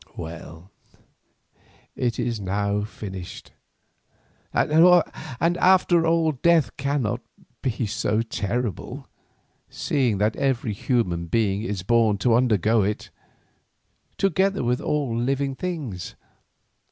[0.17, 0.71] Well,
[1.95, 2.39] it is
[2.87, 3.51] finished,
[4.51, 7.21] and after all death cannot
[7.61, 9.07] be so terrible,
[9.69, 13.11] seeing that every human being is born to undergo it,
[14.17, 16.15] together with all living things.